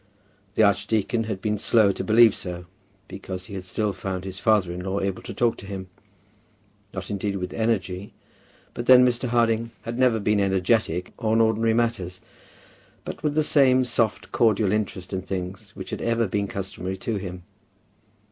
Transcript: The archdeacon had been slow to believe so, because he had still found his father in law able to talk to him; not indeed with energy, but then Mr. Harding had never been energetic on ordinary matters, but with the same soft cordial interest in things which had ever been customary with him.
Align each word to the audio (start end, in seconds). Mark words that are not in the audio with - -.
The 0.55 0.63
archdeacon 0.63 1.25
had 1.25 1.43
been 1.43 1.59
slow 1.59 1.91
to 1.91 2.03
believe 2.03 2.33
so, 2.33 2.65
because 3.07 3.45
he 3.45 3.53
had 3.53 3.63
still 3.65 3.93
found 3.93 4.23
his 4.25 4.39
father 4.39 4.71
in 4.71 4.81
law 4.83 4.99
able 4.99 5.21
to 5.21 5.31
talk 5.31 5.57
to 5.57 5.67
him; 5.67 5.89
not 6.91 7.11
indeed 7.11 7.35
with 7.35 7.53
energy, 7.53 8.11
but 8.73 8.87
then 8.87 9.05
Mr. 9.05 9.27
Harding 9.29 9.69
had 9.83 9.99
never 9.99 10.19
been 10.19 10.39
energetic 10.39 11.13
on 11.19 11.39
ordinary 11.39 11.75
matters, 11.75 12.19
but 13.05 13.21
with 13.21 13.35
the 13.35 13.43
same 13.43 13.85
soft 13.85 14.31
cordial 14.31 14.71
interest 14.71 15.13
in 15.13 15.21
things 15.21 15.69
which 15.75 15.91
had 15.91 16.01
ever 16.01 16.27
been 16.27 16.47
customary 16.47 16.93
with 17.05 17.21
him. 17.21 17.43